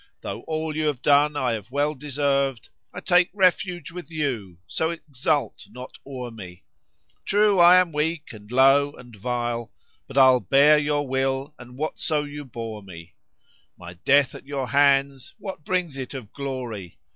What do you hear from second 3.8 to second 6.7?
with you, so exult not o'er me: